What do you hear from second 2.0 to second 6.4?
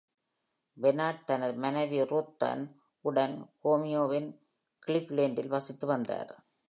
Ruth Ann உடன் ஓஹியோவின் கிளீவ்லேண்டில் வசித்து வந்தார்.